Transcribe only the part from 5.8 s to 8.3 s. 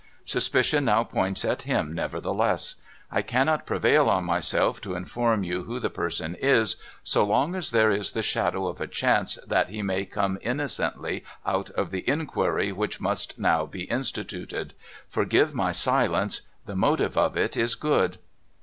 person is, so long as there is the